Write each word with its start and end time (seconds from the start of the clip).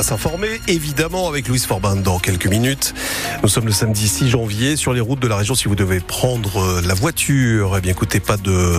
va 0.00 0.04
s'informer 0.04 0.62
évidemment 0.66 1.28
avec 1.28 1.46
Louise 1.46 1.66
Forbin 1.66 1.94
dans 1.94 2.18
quelques 2.18 2.46
minutes. 2.46 2.94
Nous 3.42 3.50
sommes 3.50 3.66
le 3.66 3.72
samedi 3.72 4.08
6 4.08 4.30
janvier 4.30 4.76
sur 4.76 4.94
les 4.94 5.00
routes 5.00 5.20
de 5.20 5.28
la 5.28 5.36
région. 5.36 5.54
Si 5.54 5.68
vous 5.68 5.74
devez 5.74 6.00
prendre 6.00 6.58
euh, 6.58 6.80
la 6.86 6.94
voiture, 6.94 7.74
eh 7.76 7.82
bien 7.82 7.92
écoutez, 7.92 8.18
pas 8.18 8.38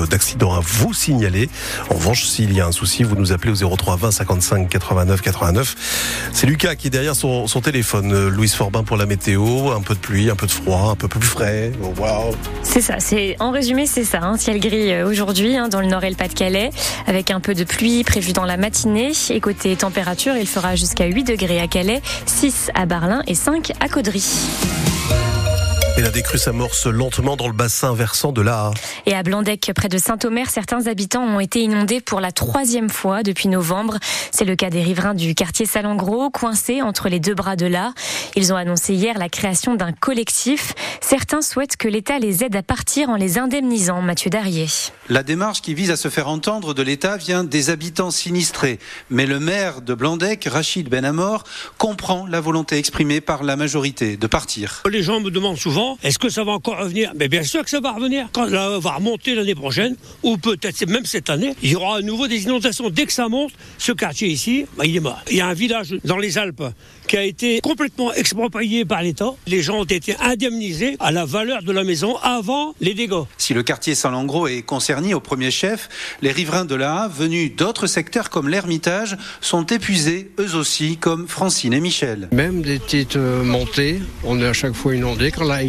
d'accident 0.09 0.51
à 0.55 0.61
vous 0.61 0.95
signaler. 0.95 1.47
En 1.91 1.93
revanche, 1.93 2.25
s'il 2.25 2.51
y 2.53 2.59
a 2.59 2.65
un 2.65 2.71
souci, 2.71 3.03
vous 3.03 3.15
nous 3.15 3.31
appelez 3.33 3.51
au 3.51 3.75
03 3.75 3.97
20 3.97 4.11
55 4.11 4.67
89 4.67 5.21
89. 5.21 6.29
C'est 6.33 6.47
Lucas 6.47 6.73
qui 6.73 6.87
est 6.87 6.89
derrière 6.89 7.15
son, 7.15 7.45
téléphone. 7.63 8.11
Euh, 8.13 8.29
Louise 8.31 8.55
Forbin 8.55 8.83
pour 8.83 8.97
la 8.97 9.05
météo, 9.05 9.69
un 9.69 9.81
peu 9.81 9.93
de 9.93 9.99
pluie, 9.99 10.31
un 10.31 10.35
peu 10.35 10.47
de 10.47 10.51
froid, 10.51 10.89
un 10.89 10.95
peu 10.95 11.07
plus 11.07 11.21
frais. 11.21 11.71
Wow. 11.99 12.35
C'est 12.63 12.81
ça. 12.81 12.95
C'est 12.97 13.35
en 13.39 13.51
résumé, 13.51 13.85
c'est 13.85 14.05
ça. 14.05 14.21
Hein. 14.23 14.37
ciel 14.37 14.59
gris 14.59 14.91
euh, 14.91 15.07
aujourd'hui 15.07 15.55
hein, 15.55 15.69
dans 15.69 15.81
le 15.81 15.87
nord 15.87 16.03
et 16.03 16.09
le 16.09 16.15
Pas-de-Calais, 16.15 16.71
avec 17.05 17.29
un 17.29 17.41
peu 17.41 17.53
de 17.53 17.63
pluie 17.63 18.03
prévue 18.03 18.33
dans 18.33 18.45
la 18.45 18.57
matinée. 18.57 19.11
Et 19.29 19.39
côté 19.39 19.75
température, 19.75 20.35
il 20.35 20.47
fera 20.47 20.75
jusqu'à 20.75 21.10
8 21.11 21.23
degrés 21.23 21.59
à 21.59 21.67
Calais, 21.67 22.01
6 22.25 22.71
à 22.73 22.85
Barlin 22.85 23.21
et 23.27 23.35
5 23.35 23.73
à 23.79 23.89
Caudry. 23.89 24.23
Et 26.01 26.03
la 26.03 26.09
décrue 26.09 26.39
s'amorce 26.39 26.87
lentement 26.87 27.35
dans 27.35 27.45
le 27.45 27.53
bassin 27.53 27.93
versant 27.93 28.31
de 28.31 28.41
l'Aa. 28.41 28.71
Et 29.05 29.13
à 29.13 29.21
Blandec, 29.21 29.71
près 29.75 29.87
de 29.87 29.99
Saint-Omer, 29.99 30.49
certains 30.49 30.87
habitants 30.87 31.21
ont 31.21 31.39
été 31.39 31.61
inondés 31.61 32.01
pour 32.01 32.19
la 32.19 32.31
troisième 32.31 32.89
fois 32.89 33.21
depuis 33.21 33.47
novembre. 33.47 33.99
C'est 34.31 34.45
le 34.45 34.55
cas 34.55 34.71
des 34.71 34.81
riverains 34.81 35.13
du 35.13 35.35
quartier 35.35 35.67
Salengro, 35.67 36.31
coincés 36.31 36.81
entre 36.81 37.07
les 37.07 37.19
deux 37.19 37.35
bras 37.35 37.55
de 37.55 37.67
l'Aa. 37.67 37.93
Ils 38.35 38.51
ont 38.51 38.55
annoncé 38.55 38.95
hier 38.95 39.19
la 39.19 39.29
création 39.29 39.75
d'un 39.75 39.91
collectif. 39.91 40.73
Certains 41.01 41.43
souhaitent 41.43 41.77
que 41.77 41.87
l'État 41.87 42.17
les 42.17 42.43
aide 42.43 42.55
à 42.55 42.63
partir 42.63 43.09
en 43.09 43.15
les 43.15 43.37
indemnisant. 43.37 44.01
Mathieu 44.01 44.31
Darrier. 44.31 44.65
La 45.07 45.21
démarche 45.21 45.61
qui 45.61 45.75
vise 45.75 45.91
à 45.91 45.97
se 45.97 46.07
faire 46.07 46.29
entendre 46.29 46.73
de 46.73 46.81
l'État 46.81 47.17
vient 47.17 47.43
des 47.43 47.69
habitants 47.69 48.09
sinistrés. 48.09 48.79
Mais 49.11 49.27
le 49.27 49.39
maire 49.39 49.81
de 49.81 49.93
Blandec, 49.93 50.47
Rachid 50.51 50.89
Benamor, 50.89 51.43
comprend 51.77 52.25
la 52.25 52.41
volonté 52.41 52.79
exprimée 52.79 53.21
par 53.21 53.43
la 53.43 53.55
majorité 53.55 54.17
de 54.17 54.25
partir. 54.25 54.81
Les 54.89 55.03
gens 55.03 55.19
me 55.19 55.29
demandent 55.29 55.59
souvent 55.59 55.90
est-ce 56.03 56.19
que 56.19 56.29
ça 56.29 56.43
va 56.43 56.53
encore 56.53 56.79
revenir? 56.79 57.11
Mais 57.15 57.27
bien 57.27 57.43
sûr 57.43 57.63
que 57.63 57.69
ça 57.69 57.79
va 57.79 57.91
revenir. 57.91 58.27
Quand 58.33 58.49
ça 58.49 58.79
va 58.79 58.91
remonter 58.91 59.35
l'année 59.35 59.55
prochaine, 59.55 59.95
ou 60.23 60.37
peut-être 60.37 60.87
même 60.87 61.05
cette 61.05 61.29
année, 61.29 61.53
il 61.61 61.71
y 61.71 61.75
aura 61.75 61.97
à 61.97 62.01
nouveau 62.01 62.27
des 62.27 62.43
inondations. 62.43 62.89
Dès 62.89 63.05
que 63.05 63.13
ça 63.13 63.27
monte, 63.29 63.51
ce 63.77 63.91
quartier 63.91 64.27
ici, 64.27 64.65
bah, 64.77 64.85
il 64.85 64.95
est 64.95 64.99
mort. 64.99 65.21
Il 65.29 65.37
y 65.37 65.41
a 65.41 65.47
un 65.47 65.53
village 65.53 65.95
dans 66.03 66.17
les 66.17 66.37
Alpes 66.37 66.63
qui 67.07 67.17
a 67.17 67.23
été 67.23 67.59
complètement 67.61 68.13
exproprié 68.13 68.85
par 68.85 69.01
l'État. 69.01 69.33
Les 69.47 69.61
gens 69.61 69.79
ont 69.79 69.85
été 69.85 70.15
indemnisés 70.19 70.95
à 70.99 71.11
la 71.11 71.25
valeur 71.25 71.63
de 71.63 71.71
la 71.71 71.83
maison 71.83 72.17
avant 72.17 72.73
les 72.79 72.93
dégâts. 72.93 73.23
Si 73.37 73.53
le 73.53 73.63
quartier 73.63 73.95
Saint-Langros 73.95 74.47
est 74.47 74.61
concerné 74.61 75.13
au 75.13 75.19
premier 75.19 75.51
chef, 75.51 75.89
les 76.21 76.31
riverains 76.31 76.65
de 76.65 76.75
la 76.75 77.07
venus 77.07 77.55
d'autres 77.55 77.87
secteurs 77.87 78.29
comme 78.29 78.47
l'Ermitage, 78.47 79.17
sont 79.41 79.65
épuisés 79.65 80.31
eux 80.39 80.55
aussi, 80.55 80.97
comme 80.97 81.27
Francine 81.27 81.73
et 81.73 81.79
Michel. 81.79 82.29
Même 82.31 82.61
des 82.61 82.79
petites 82.79 83.15
euh, 83.15 83.43
montées, 83.43 83.99
on 84.23 84.39
est 84.41 84.45
à 84.45 84.53
chaque 84.53 84.73
fois 84.73 84.95
inondé 84.95 85.31
quand 85.31 85.43
la 85.43 85.63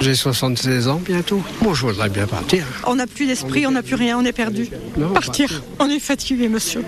j'ai 0.00 0.14
76 0.14 0.88
ans 0.88 1.00
bientôt. 1.04 1.42
Moi, 1.62 1.74
je 1.74 1.86
voudrais 1.86 2.08
bien 2.08 2.26
partir. 2.26 2.64
On 2.86 2.94
n'a 2.94 3.06
plus 3.06 3.26
d'esprit, 3.26 3.66
on 3.66 3.70
n'a 3.72 3.82
plus 3.82 3.94
rien, 3.94 4.18
on 4.18 4.24
est 4.24 4.32
perdu. 4.32 4.68
partir. 5.14 5.62
On 5.78 5.88
est 5.88 6.00
fatigué, 6.00 6.48
monsieur. 6.48 6.82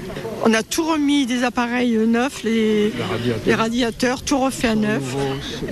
On 0.45 0.53
a 0.55 0.62
tout 0.62 0.85
remis, 0.85 1.27
des 1.27 1.45
appareils 1.45 1.97
neufs, 1.97 2.43
les, 2.43 2.93
radiateurs. 3.55 4.23
tout 4.23 4.39
refait 4.39 4.69
à 4.69 4.75
neuf. 4.75 5.03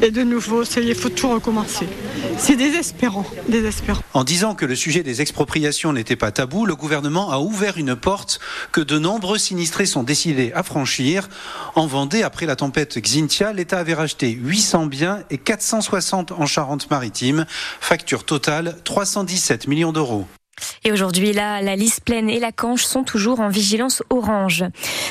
Et 0.01 0.11
de 0.11 0.23
nouveau, 0.23 0.63
il 0.63 0.95
faut 0.95 1.09
tout 1.09 1.29
recommencer. 1.29 1.86
C'est 2.39 2.57
désespérant, 2.57 3.27
désespérant. 3.48 4.01
En 4.14 4.25
disant 4.25 4.55
que 4.55 4.64
le 4.64 4.77
sujet 4.77 5.03
des 5.03 5.23
expropriations 5.23 5.92
n'était 5.92 6.17
pas 6.17 6.30
tabou, 6.30 6.67
le 6.67 6.77
gouvernement 6.77 7.30
a 7.33 7.39
ouvert 7.39 7.79
une 7.79 7.97
porte 7.97 8.39
que 8.73 8.80
de 8.80 8.98
nombreux 8.98 9.39
sinistrés 9.39 9.86
sont 9.86 10.03
décidés 10.03 10.53
à 10.55 10.63
franchir. 10.63 11.29
En 11.75 11.86
Vendée, 11.86 12.23
après 12.23 12.47
la 12.47 12.57
tempête 12.57 12.98
Xintia, 12.98 13.53
l'État 13.53 13.79
avait 13.79 13.95
racheté 13.95 14.30
800 14.30 14.86
biens 14.86 15.19
et 15.30 15.39
460 15.39 16.33
en 16.33 16.47
Charente-Maritime. 16.47 17.45
Facture 17.80 18.25
totale 18.25 18.77
317 18.85 19.67
millions 19.67 19.92
d'euros. 19.92 20.27
Et 20.85 20.93
aujourd'hui, 20.93 21.33
là, 21.33 21.63
la 21.63 21.77
liste 21.77 22.05
pleine 22.05 22.31
et 22.31 22.41
la 22.41 22.53
Canche 22.53 22.85
sont 22.85 23.05
toujours 23.05 23.41
en 23.41 23.48
vigilance 23.48 24.03
orange. 24.11 24.65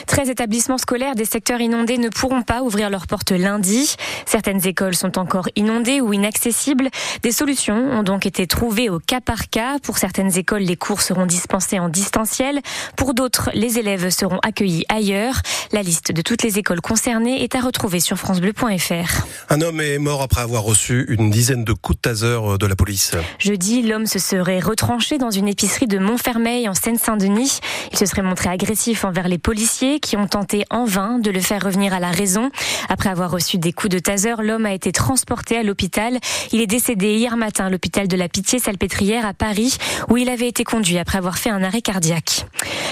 13 0.07 0.29
établissements 0.29 0.77
scolaires 0.77 1.15
des 1.15 1.25
secteurs 1.25 1.61
inondés 1.61 1.97
ne 1.97 2.09
pourront 2.09 2.41
pas 2.41 2.61
ouvrir 2.61 2.89
leurs 2.89 3.07
portes 3.07 3.31
lundi. 3.31 3.95
Certaines 4.25 4.65
écoles 4.67 4.95
sont 4.95 5.17
encore 5.17 5.49
inondées 5.55 6.01
ou 6.01 6.13
inaccessibles. 6.13 6.89
Des 7.23 7.31
solutions 7.31 7.75
ont 7.91 8.03
donc 8.03 8.25
été 8.25 8.47
trouvées 8.47 8.89
au 8.89 8.99
cas 8.99 9.21
par 9.21 9.49
cas. 9.49 9.79
Pour 9.79 9.97
certaines 9.97 10.37
écoles, 10.37 10.63
les 10.63 10.75
cours 10.75 11.01
seront 11.01 11.25
dispensés 11.25 11.79
en 11.79 11.89
distanciel. 11.89 12.61
Pour 12.95 13.13
d'autres, 13.13 13.49
les 13.53 13.77
élèves 13.79 14.09
seront 14.09 14.39
accueillis 14.43 14.85
ailleurs. 14.89 15.35
La 15.71 15.81
liste 15.81 16.11
de 16.11 16.21
toutes 16.21 16.43
les 16.43 16.57
écoles 16.57 16.81
concernées 16.81 17.43
est 17.43 17.55
à 17.55 17.61
retrouver 17.61 17.99
sur 17.99 18.17
francebleu.fr. 18.17 19.25
Un 19.49 19.61
homme 19.61 19.81
est 19.81 19.99
mort 19.99 20.21
après 20.21 20.41
avoir 20.41 20.63
reçu 20.63 21.05
une 21.09 21.29
dizaine 21.29 21.63
de 21.63 21.73
coups 21.73 21.97
de 21.97 22.01
taser 22.01 22.39
de 22.59 22.65
la 22.65 22.75
police. 22.75 23.11
Jeudi, 23.37 23.83
l'homme 23.83 24.05
se 24.05 24.19
serait 24.19 24.59
retranché 24.59 25.17
dans 25.17 25.31
une 25.31 25.38
épicerie 25.47 25.87
de 25.87 25.97
Montfermeil 25.97 26.67
en 26.67 26.73
Seine-Saint-Denis. 26.73 27.59
Il 27.91 27.97
se 27.97 28.05
serait 28.05 28.21
montré 28.21 28.49
agressif 28.49 29.05
envers 29.05 29.27
les 29.27 29.37
policiers 29.37 29.99
qui 29.99 30.17
ont 30.17 30.27
tenté 30.27 30.65
en 30.69 30.85
vain 30.85 31.19
de 31.19 31.31
le 31.31 31.39
faire 31.39 31.63
revenir 31.63 31.93
à 31.93 31.99
la 31.99 32.11
raison. 32.11 32.49
Après 32.89 33.09
avoir 33.09 33.31
reçu 33.31 33.57
des 33.57 33.73
coups 33.73 33.93
de 33.93 33.99
taser, 33.99 34.35
l'homme 34.41 34.65
a 34.65 34.73
été 34.73 34.91
transporté 34.91 35.57
à 35.57 35.63
l'hôpital. 35.63 36.17
Il 36.51 36.61
est 36.61 36.67
décédé 36.67 37.15
hier 37.15 37.37
matin 37.37 37.65
à 37.65 37.69
l'hôpital 37.69 38.07
de 38.07 38.17
la 38.17 38.27
Pitié-Salpêtrière 38.27 39.25
à 39.25 39.33
Paris 39.33 39.77
où 40.09 40.17
il 40.17 40.29
avait 40.29 40.47
été 40.47 40.63
conduit 40.63 40.97
après 40.97 41.17
avoir 41.17 41.37
fait 41.37 41.49
un 41.49 41.63
arrêt 41.63 41.81
cardiaque. 41.81 42.45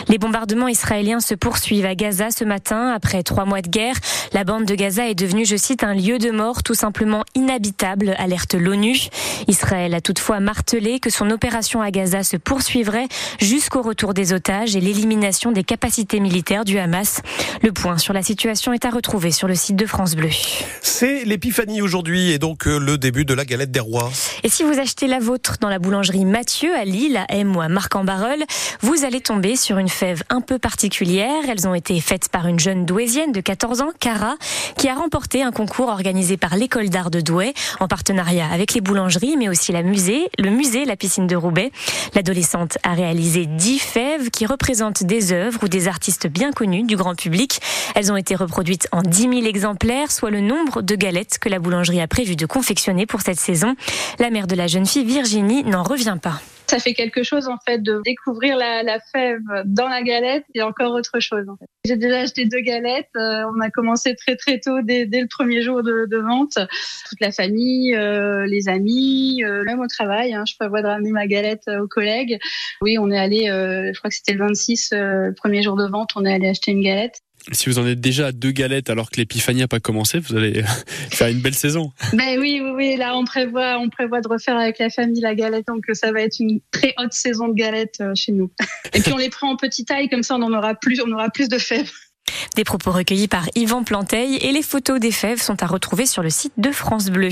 Les 0.07 0.17
bombardements 0.17 0.67
israéliens 0.67 1.19
se 1.19 1.35
poursuivent 1.35 1.85
à 1.85 1.95
Gaza 1.95 2.31
ce 2.31 2.43
matin 2.45 2.93
après 2.95 3.23
trois 3.23 3.45
mois 3.45 3.61
de 3.61 3.67
guerre. 3.67 3.95
La 4.33 4.43
bande 4.43 4.65
de 4.65 4.75
Gaza 4.75 5.07
est 5.09 5.15
devenue, 5.15 5.45
je 5.45 5.55
cite, 5.55 5.83
un 5.83 5.93
lieu 5.93 6.17
de 6.17 6.31
mort 6.31 6.63
tout 6.63 6.73
simplement 6.73 7.23
inhabitable, 7.35 8.15
alerte 8.17 8.53
l'ONU. 8.53 8.95
Israël 9.47 9.93
a 9.93 10.01
toutefois 10.01 10.39
martelé 10.39 10.99
que 10.99 11.09
son 11.09 11.29
opération 11.29 11.81
à 11.81 11.91
Gaza 11.91 12.23
se 12.23 12.36
poursuivrait 12.37 13.07
jusqu'au 13.39 13.81
retour 13.81 14.13
des 14.13 14.33
otages 14.33 14.75
et 14.75 14.81
l'élimination 14.81 15.51
des 15.51 15.63
capacités 15.63 16.19
militaires 16.19 16.65
du 16.65 16.77
Hamas. 16.79 17.21
Le 17.63 17.71
point 17.71 17.97
sur 17.97 18.13
la 18.13 18.21
situation 18.21 18.73
est 18.73 18.85
à 18.85 18.89
retrouver 18.89 19.31
sur 19.31 19.47
le 19.47 19.55
site 19.55 19.75
de 19.75 19.85
France 19.85 20.15
Bleu. 20.15 20.29
C'est 20.81 21.25
l'épiphanie 21.25 21.81
aujourd'hui 21.81 22.31
et 22.31 22.39
donc 22.39 22.67
euh, 22.67 22.79
le 22.79 22.97
début 22.97 23.25
de 23.25 23.33
la 23.33 23.45
galette 23.45 23.71
des 23.71 23.79
rois. 23.79 24.09
Et 24.43 24.49
si 24.49 24.63
vous 24.63 24.79
achetez 24.79 25.07
la 25.07 25.19
vôtre 25.19 25.57
dans 25.59 25.69
la 25.69 25.79
boulangerie 25.79 26.25
Mathieu 26.25 26.73
à 26.75 26.85
Lille, 26.85 27.17
à 27.17 27.25
M 27.35 27.55
ou 27.55 27.61
à 27.61 27.67
Marc-en-Barœul, 27.67 28.43
vous 28.81 29.05
allez 29.05 29.21
tomber 29.21 29.55
sur 29.55 29.77
une 29.77 29.89
fève 29.89 30.23
un 30.29 30.41
peu 30.41 30.59
particulière. 30.59 31.43
Elles 31.49 31.67
ont 31.67 31.73
été 31.73 31.99
faites 31.99 32.29
par 32.29 32.47
une 32.47 32.59
jeune 32.59 32.85
douaisienne 32.85 33.31
de 33.31 33.41
14 33.41 33.81
ans, 33.81 33.91
Cara, 33.99 34.35
qui 34.77 34.87
a 34.87 34.95
remporté 34.95 35.41
un 35.41 35.51
concours 35.51 35.89
organisé 35.89 36.37
par 36.37 36.55
l'école 36.55 36.89
d'art 36.89 37.11
de 37.11 37.21
Douai 37.21 37.53
en 37.79 37.87
partenariat 37.87 38.47
avec 38.51 38.73
les 38.73 38.81
boulangeries 38.81 39.37
mais 39.37 39.49
aussi 39.49 39.71
la 39.71 39.83
musée, 39.83 40.29
le 40.37 40.49
musée 40.49 40.85
La 40.85 40.95
Piscine 40.95 41.27
de 41.27 41.35
Roubaix. 41.35 41.71
L'adolescente 42.13 42.77
a 42.83 42.93
réalisé 42.93 43.45
10 43.45 43.79
fèves 43.79 44.29
qui 44.29 44.45
représentent 44.45 45.03
des 45.03 45.33
œuvres 45.33 45.63
ou 45.63 45.67
des 45.67 45.87
artistes 45.87 46.27
bien 46.27 46.51
connus 46.51 46.83
du 46.83 46.95
grand 46.95 47.15
public. 47.15 47.46
Elles 47.95 48.11
ont 48.11 48.17
été 48.17 48.35
reproduites 48.35 48.87
en 48.91 49.01
10 49.01 49.21
000 49.21 49.31
exemplaires, 49.45 50.11
soit 50.11 50.31
le 50.31 50.41
nombre 50.41 50.81
de 50.81 50.95
galettes 50.95 51.39
que 51.39 51.49
la 51.49 51.59
boulangerie 51.59 52.01
a 52.01 52.07
prévu 52.07 52.35
de 52.35 52.45
confectionner 52.45 53.05
pour 53.05 53.21
cette 53.21 53.39
saison. 53.39 53.75
La 54.19 54.29
mère 54.29 54.47
de 54.47 54.55
la 54.55 54.67
jeune 54.67 54.85
fille, 54.85 55.05
Virginie, 55.05 55.63
n'en 55.63 55.83
revient 55.83 56.17
pas. 56.21 56.41
Ça 56.69 56.79
fait 56.79 56.93
quelque 56.93 57.23
chose 57.23 57.47
en 57.47 57.57
fait 57.65 57.81
de 57.81 58.01
découvrir 58.03 58.57
la, 58.57 58.99
fève 59.13 59.39
dans 59.65 59.87
la 59.87 60.01
galette 60.01 60.43
et 60.53 60.61
encore 60.61 60.93
autre 60.93 61.21
chose. 61.21 61.45
J'ai 61.85 61.95
déjà 61.95 62.19
acheté 62.19 62.45
deux 62.45 62.59
galettes. 62.59 63.07
Euh, 63.15 63.43
on 63.55 63.61
a 63.61 63.69
commencé 63.69 64.15
très 64.15 64.35
très 64.35 64.59
tôt 64.59 64.81
dès, 64.81 65.05
le 65.05 65.27
premier 65.27 65.61
jour 65.61 65.81
de, 65.81 66.17
vente. 66.17 66.57
Toute 67.07 67.21
la 67.21 67.31
famille, 67.31 67.95
euh, 67.95 68.45
les 68.47 68.67
amis, 68.67 69.43
euh, 69.45 69.63
même 69.63 69.79
au 69.79 69.87
travail. 69.87 70.33
Hein, 70.33 70.43
je 70.45 70.55
prévois 70.59 70.81
de 70.81 70.87
ramener 70.87 71.11
ma 71.11 71.25
galette 71.25 71.63
aux 71.69 71.87
collègues. 71.87 72.37
Oui, 72.81 72.97
on 72.97 73.09
est 73.11 73.17
allé. 73.17 73.45
je 73.45 73.97
crois 73.97 74.09
que 74.09 74.15
c'était 74.15 74.33
le 74.33 74.45
26, 74.45 74.89
le 74.91 75.33
premier 75.33 75.63
jour 75.63 75.77
de 75.77 75.87
vente. 75.87 76.11
On 76.17 76.25
est 76.25 76.33
allé 76.33 76.49
acheter 76.49 76.71
une 76.71 76.83
galette 76.83 77.21
si 77.51 77.69
vous 77.69 77.79
en 77.79 77.87
êtes 77.87 77.99
déjà 77.99 78.27
à 78.27 78.31
deux 78.31 78.51
galettes 78.51 78.89
alors 78.89 79.09
que 79.09 79.17
l'épiphanie 79.17 79.61
n'a 79.61 79.67
pas 79.67 79.79
commencé, 79.79 80.19
vous 80.19 80.35
allez 80.35 80.63
faire 81.11 81.27
une 81.27 81.39
belle 81.39 81.55
saison. 81.55 81.91
Ben 82.13 82.39
oui, 82.39 82.61
oui, 82.61 82.97
là 82.97 83.17
on 83.17 83.23
prévoit, 83.23 83.77
on 83.79 83.89
prévoit 83.89 84.21
de 84.21 84.27
refaire 84.27 84.57
avec 84.57 84.79
la 84.79 84.89
famille 84.89 85.21
la 85.21 85.35
galette, 85.35 85.67
donc 85.67 85.85
ça 85.93 86.11
va 86.11 86.21
être 86.21 86.39
une 86.39 86.59
très 86.71 86.93
haute 86.97 87.13
saison 87.13 87.47
de 87.47 87.53
galettes 87.53 88.01
euh, 88.01 88.13
chez 88.15 88.31
nous. 88.31 88.51
Et 88.93 88.99
puis 89.01 89.13
on 89.13 89.17
les 89.17 89.29
prend 89.29 89.51
en 89.51 89.55
petite 89.55 89.87
taille, 89.87 90.09
comme 90.09 90.23
ça 90.23 90.35
on 90.35 90.41
en 90.41 90.53
aura 90.53 90.75
plus, 90.75 91.01
on 91.01 91.11
aura 91.11 91.29
plus 91.29 91.49
de 91.49 91.57
fèves. 91.57 91.91
Des 92.57 92.63
propos 92.63 92.91
recueillis 92.91 93.27
par 93.27 93.47
Yvan 93.53 93.83
Planteil 93.83 94.37
et 94.37 94.51
les 94.51 94.63
photos 94.63 94.99
des 94.99 95.11
fèves 95.11 95.39
sont 95.39 95.61
à 95.61 95.67
retrouver 95.67 96.07
sur 96.07 96.23
le 96.23 96.31
site 96.31 96.53
de 96.57 96.71
France 96.71 97.11
Bleu. 97.11 97.29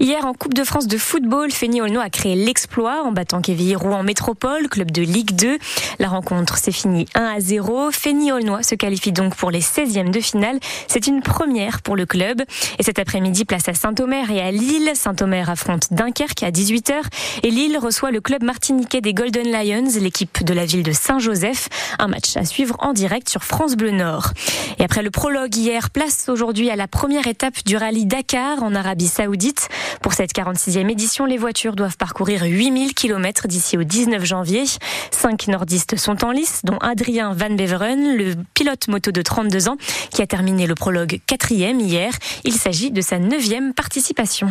Hier, 0.00 0.24
en 0.24 0.32
Coupe 0.32 0.54
de 0.54 0.64
France 0.64 0.86
de 0.86 0.96
football, 0.96 1.50
Fény 1.50 1.82
Olno 1.82 2.00
a 2.00 2.08
créé 2.08 2.34
l'exploit 2.34 3.02
en 3.04 3.12
battant 3.12 3.42
Quevilly 3.42 3.74
Rouen 3.74 4.02
Métropole, 4.02 4.70
club 4.70 4.90
de 4.92 5.02
Ligue 5.02 5.32
2. 5.32 5.58
La 5.98 6.08
rencontre 6.08 6.56
s'est 6.56 6.72
finie 6.72 7.04
1 7.14 7.22
à 7.22 7.38
0. 7.38 7.90
Fény 7.90 8.32
Olnois 8.32 8.62
se 8.62 8.74
qualifie 8.74 9.12
donc 9.12 9.34
pour 9.34 9.50
les 9.50 9.60
16e 9.60 10.10
de 10.10 10.20
finale. 10.20 10.58
C'est 10.88 11.06
une 11.06 11.20
première 11.20 11.82
pour 11.82 11.94
le 11.94 12.06
club. 12.06 12.40
Et 12.78 12.82
cet 12.82 12.98
après-midi, 12.98 13.44
place 13.44 13.68
à 13.68 13.74
Saint-Omer 13.74 14.30
et 14.30 14.40
à 14.40 14.52
Lille. 14.52 14.92
Saint-Omer 14.94 15.50
affronte 15.50 15.92
Dunkerque 15.92 16.42
à 16.42 16.50
18h 16.50 16.94
et 17.42 17.50
Lille 17.50 17.76
reçoit 17.76 18.10
le 18.10 18.22
club 18.22 18.42
martiniquais 18.42 19.02
des 19.02 19.12
Golden 19.12 19.52
Lions, 19.52 20.00
l'équipe 20.00 20.42
de 20.42 20.54
la 20.54 20.64
ville 20.64 20.82
de 20.82 20.92
Saint-Joseph. 20.92 21.68
Un 21.98 22.08
match 22.08 22.38
à 22.38 22.46
suivre 22.46 22.74
en 22.78 22.94
direct 22.94 23.28
sur 23.28 23.44
France 23.44 23.76
Bleu 23.76 23.90
Nord. 23.90 24.32
Et 24.78 24.84
après 24.84 25.02
le 25.02 25.10
prologue 25.10 25.54
hier, 25.56 25.90
place 25.90 26.28
aujourd'hui 26.28 26.70
à 26.70 26.76
la 26.76 26.86
première 26.88 27.26
étape 27.26 27.54
du 27.64 27.76
rallye 27.76 28.06
Dakar 28.06 28.62
en 28.62 28.74
Arabie 28.74 29.08
Saoudite. 29.08 29.68
Pour 30.02 30.12
cette 30.12 30.32
46e 30.32 30.90
édition, 30.90 31.24
les 31.24 31.38
voitures 31.38 31.76
doivent 31.76 31.96
parcourir 31.96 32.42
8000 32.44 32.94
km 32.94 33.48
d'ici 33.48 33.78
au 33.78 33.84
19 33.84 34.24
janvier. 34.24 34.64
Cinq 35.10 35.48
nordistes 35.48 35.96
sont 35.96 36.24
en 36.24 36.30
lice, 36.30 36.60
dont 36.64 36.78
Adrien 36.78 37.32
Van 37.32 37.50
Beveren, 37.50 38.16
le 38.16 38.34
pilote 38.54 38.88
moto 38.88 39.10
de 39.10 39.22
32 39.22 39.68
ans, 39.68 39.76
qui 40.10 40.22
a 40.22 40.26
terminé 40.26 40.66
le 40.66 40.74
prologue 40.74 41.20
quatrième 41.26 41.80
hier. 41.80 42.12
Il 42.44 42.52
s'agit 42.52 42.90
de 42.90 43.00
sa 43.00 43.18
neuvième 43.18 43.74
participation. 43.74 44.48